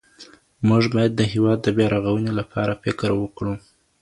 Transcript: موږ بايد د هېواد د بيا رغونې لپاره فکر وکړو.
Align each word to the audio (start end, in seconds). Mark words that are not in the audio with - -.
موږ 0.67 0.83
بايد 0.93 1.11
د 1.17 1.21
هېواد 1.33 1.59
د 1.63 1.67
بيا 1.77 1.87
رغونې 1.95 2.31
لپاره 2.39 2.79
فکر 2.83 3.09
وکړو. 3.15 3.53